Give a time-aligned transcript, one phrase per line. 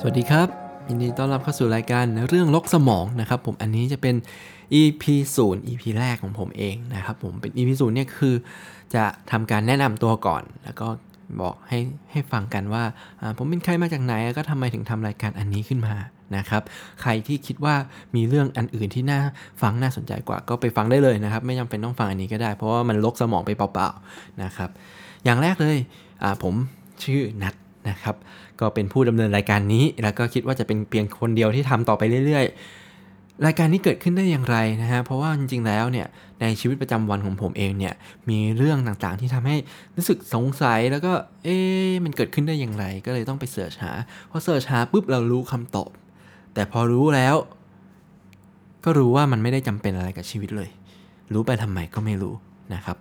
[0.00, 0.48] สวัสดีครับ
[0.88, 4.14] ยินดีต้อนรับเข้าสู่รายการเรื่องลกสมองนะครับผมอันนี้จะเป็น
[4.80, 5.04] EP
[5.36, 8.34] 0 EP แรกของผมเองนะครับผมเป็น EP 0เนี่ยคือ
[8.94, 10.88] จะทำการแนะนำตัวก่อน แล้วก็
[11.40, 11.78] บอกให้
[12.10, 12.84] ให้ฟังกันว่า
[13.38, 15.94] ผมเป็นใครมาจากไหนแล้วก็ทำไมถึงทำรายการอันนี้ขึ้นมา
[16.36, 16.62] นะครับ
[17.02, 17.74] ใครที่คิดว่า
[18.16, 19.20] มีเรื่องอันอื่นที่น่า
[19.62, 24.70] ฟังน่าสนใจกว่าก็ไปฟังได้เลยนะครับ ไม่จำเป็นต้องฟังอันนี้ก็ได้ เพราะว่ามันลกสมองไปเปล่าๆนะครับ
[25.24, 25.78] อย่างแรกเลย
[26.42, 26.54] ผม
[27.04, 27.54] ชื่อนัท
[27.88, 28.16] นะครับ
[28.60, 36.06] ก็เป็นผู้ดำเนินรายการนี้ แล้วก็คิดว่าจะเป็นเพียงคนเดียวที่ทำต่อไปเรื่อยๆรายการนี้เกิดขึ้นได้อย่างไรนะฮะ เพราะว่าจริงๆ แล้วเนี่ย
[36.40, 37.94] ในชีวิตประจำวันของผมเองเนี่ย
[38.30, 39.56] มีเรื่องต่างๆที่ทำให้
[39.96, 41.12] รู้สึกสงสัยแล้วก็
[41.44, 41.56] เอ๊
[42.04, 43.92] มันเกิดขึ้นได้อย่างไร ก็เลยต้องไปเสิร์ชหา
[44.30, 45.90] พอเสิร์ชหาปุ๊บเรารู้คำตอบ
[46.54, 47.34] แต่พอรู้แล้ว
[48.84, 50.70] ก็รู้ว่ามันไม่ได้จำเป็นอะไรกับชีวิตเลย
[51.32, 52.34] รู้ไปทำไมก็ไม่รู้
[52.74, 52.96] นะครับ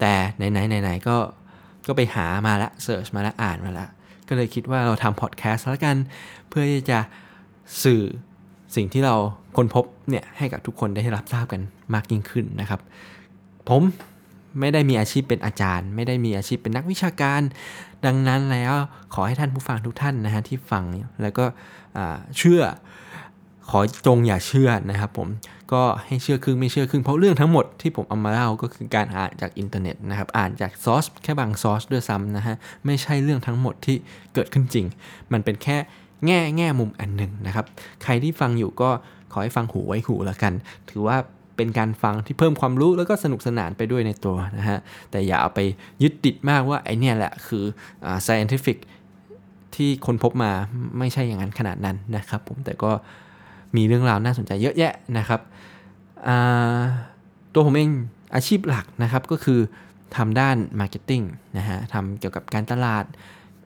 [0.00, 1.16] แต่ไหนๆไหนๆก็
[1.86, 3.88] ก็ไปหามาละเสิร์ชมาล้วอ่านมาล้ว
[4.28, 5.96] ก็เลยคิดว่าเราทำพอดแคสต์แล้วกัน
[6.48, 6.98] เพื่อที่จะ
[7.84, 8.02] สื่อ
[8.76, 9.14] สิ่งที่เรา
[9.56, 11.60] ค้นพบเนี่ยให้กับทุกคนได้รับทราบกัน
[11.94, 12.80] มากยิ่งขึ้นนะครับ
[13.68, 13.82] ผม
[14.58, 17.40] ไม่ได้มีอาชีพเป็นอาจารย์ ไม่ได้มีอาชีพเป็นนักวิชาการ
[18.06, 18.74] ดังนั้นแล้ว
[19.14, 20.84] ขอให้ท่านผู้ฟังทุกท่านนะฮะที่ฟัง
[21.22, 21.44] แล้วก็
[22.38, 22.62] เชื่อ
[23.70, 25.28] ขอจงอย่าเชื่อนะครับผม
[25.72, 32.56] ก็ให้เชื่อครึ่งไม่เชื่อครึ่งเพราะเรื่องทั้งหมดที่ผมเอามาเล่าก็คือการอ่านจากอินเทอร์เน็ตนะครับอ่านจากซอสแค่บางซอสด้วยซ้ำนะฮะ
[32.86, 33.96] ไม่ใช่เรื่องทั้งหมดที่
[34.34, 34.86] เกิดขึ้นจริง
[35.32, 35.76] มันเป็นแค่
[36.26, 37.64] แง่แง่มุมอันหนึ่งนะครับ
[38.02, 38.90] ใครที่ฟังอยู่ก็
[39.32, 40.52] ขอให้ฟังหูไว้หูแล้วกัน
[40.90, 41.16] ถือว่า
[41.60, 44.78] เป็นการฟังที่เพิ่มความรู้แล้วก็สนุกสนานไปด้วยในตัวนะฮะ
[45.10, 45.60] แต่อย่าเอาไป
[46.02, 48.78] ยึดติดมากว่าไอเนี่ยแหละคือ scientific
[49.74, 50.52] ที่ค้นพบมา
[50.98, 52.90] ไม่ใช่อย่างนั้นขนาดนั้นนะครับผมแต่ก็
[53.76, 55.40] มีเรื่องราวน่าสนใจเยอะแยะนะครับ
[57.52, 57.90] ตัวผมเอง
[58.34, 59.60] อาชีพหลักนะครับก็คือ
[60.16, 61.22] ทำด้าน marketing
[61.58, 63.04] นะฮะทำเกี่ยวกับการตลาด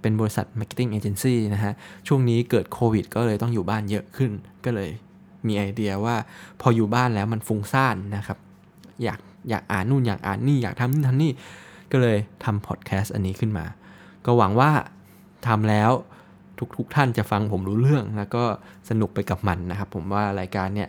[0.00, 1.72] เป็นบริษัท marketing agency นะฮะ
[2.08, 4.30] ช่วงนี้เกิดโควิดก็เลยต้องอยู่บ้านเยอะขึ้น
[4.64, 4.90] ก็เลย
[5.46, 6.16] มีไอเดียว่า
[6.60, 8.38] พออยู่บ้านแล้วมันฟุ้งซ่านนะครับ
[9.04, 9.20] อยาก
[9.50, 11.32] อยากอ่านนู่นอยากอ่านนี่อยากทำนี่ทำนี่
[11.92, 13.64] ก็เลยทำพอดแคสต์อันนี้ขึ้นมา
[14.26, 14.70] ก็หวังว่า
[15.46, 15.90] ทำแล้ว
[16.76, 18.44] ทุกๆทท่านจะฟังผมรู้เรื่องแล้วก็
[18.88, 20.88] สนุกไปกับมันนะครับ ผมว่ารายการเนี่ย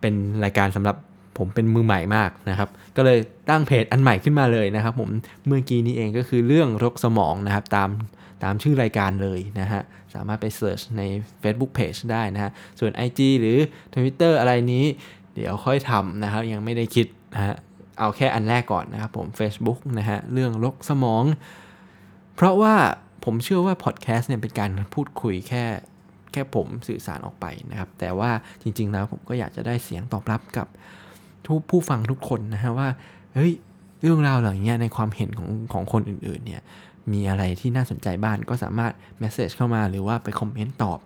[0.00, 0.14] เป็น
[0.44, 0.96] รายการสำหรับ
[1.38, 3.18] ผมเป็นมือใหม่มากนะครับ ก็เลย
[3.50, 5.10] ตั้งเพจอันใหม่ขึ้นมาเลยนะครับ ผม
[5.46, 7.90] เมื่อกี้นี้เองก็คือเรื่องรกสมองนะครับตาม
[8.44, 9.82] ตามชื่อรายการเลยนะฮะ
[10.14, 11.02] สามารถไปเสิร์ชใน
[11.42, 12.50] Facebook Page ได้นะฮะ
[12.80, 13.58] ส่วน IG หรือ
[13.94, 14.84] Twitter อะไรนี้
[15.34, 17.56] เดี๋ยวค่อยทำนะครับ ยังไม่ได้คิดนะฮะ
[17.98, 21.24] เอาแค่อันแรกก่อนนะครับผม Facebook นะฮะ เรื่องรกสมอง
[22.36, 22.74] เพราะว่า
[23.24, 25.64] ผมเชื่อว่าพอดแคสต์เนี่ยเป็นการพูดคุยแค่
[26.32, 28.30] แค่ผมสื่อสารออกไปนะครับ แต่ว่า
[28.62, 30.66] จริงๆแล้วผมก็อยากจะได้เสียงตอบรับกับ
[31.48, 32.88] ทุกผู้ฟังทุกคนนะฮะว่า
[33.34, 33.52] เฮ้ย
[34.02, 36.62] เรื่องราวเหล่านี้ในความเห็นของของคนอื่นๆเนี่ย
[37.12, 40.98] มีอะไรที่น่าสนใจบ้างก็สามารถเมสเซจเข้ามาหรือว่าไปคอมเมนต์ตอบ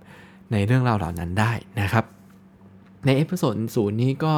[0.52, 2.04] ในเรื่องราวเหล่านั้นได้นะครับ
[3.06, 4.34] ใน episode ศูนย์นี้ก็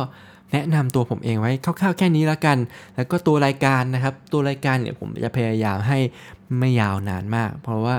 [0.53, 2.59] แนะนำตัวผมเองไว้คร่าวๆแค่นี้แล้วกัน
[2.97, 5.99] แล้วก็ตัวรายการนะครับ ตัวรายการเนี่ยผมจะพยายามให้
[6.59, 7.97] ไม่ยาวนานมาก เพราะว่า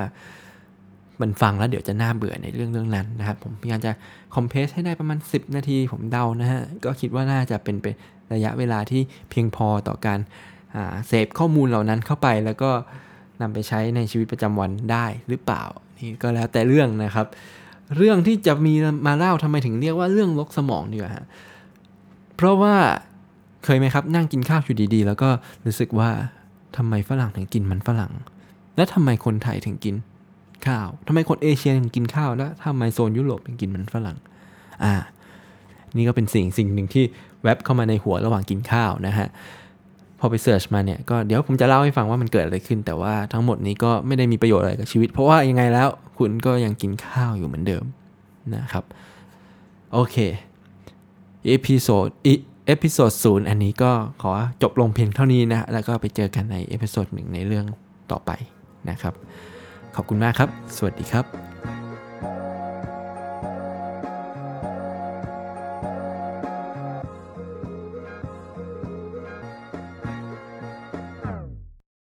[1.21, 3.91] มันฟังแล้วเดี๋ยวจะน่าเบื่อในเรื่องเรื่องนั้นนะครับ ผมพยายามจะ
[4.35, 7.93] compress ให้ได้ประมาณ 10 นาที ผมเดานะฮะ ก็คิดว่าน่าจะเป็นเป็น
[8.33, 10.19] ระยะเวลาที่เพียงพอต่อการ
[11.07, 12.71] เสพข้อมูลเหล่านั้นเข้าไปแล้วก็
[13.41, 15.63] นำไปใช้ในชีวิตประจำวันได้หรือเปล่า
[15.97, 17.27] นี่ก็แล้วแต่เรื่องนะครับ
[17.97, 18.73] เรื่องที่จะมี
[19.07, 21.25] มาเล่าทำไมถึงเรียกว่าเรื่องลกสมองดีกว่าฮะ
[22.35, 22.75] เพราะว่า
[23.65, 25.29] เคยไหมครับนั่งกินข้าวอยู่ดีๆ แล้วก็
[25.65, 26.09] รู้สึกว่า
[26.77, 28.11] ทำไมฝรั่งถึงกินมันฝรั่ง
[28.75, 29.95] และทำไมคนไทยถึงกิน
[30.67, 34.17] ข้าวทำไมคนเอเชียถึงกินข้าวแล้วทำไมโซนยุโรปถึงกินมันฝรั่ง
[34.83, 34.93] อ่า
[35.95, 37.03] นี่ก็เป็นสิ่งสิ่งหนึ่งที่
[37.43, 39.27] แวบเข้ามาในหัวระหว่างกินข้าวนะฮะ
[40.19, 47.83] พอไป search มาเนี่ยก็เดี๋ยวผมจะเล่าให้ฟังว่ามันเกิดอะไรขึ้น แต่ว่าทั้งหมดนี้ก็ไม่ได้มีประโยชน์อะไรกับชีวิต เพราะว่ายังไงแล้วคุณก็ยังกินข้าวอยู่เหมือนเดิม
[48.55, 48.83] นะครับ
[49.93, 50.17] โอเค
[51.47, 52.07] episode
[52.67, 57.65] episode ศูนย์อันนี้ก็ขอจบลงเพียงเท่านี้นะ แล้วก็ไปเจอกันใน episode หนึ่งในเรื่อง
[58.11, 58.31] ต่อไป
[58.89, 59.13] นะครับ
[59.95, 61.25] ขอบคุณมากครับ สวัสดีครับ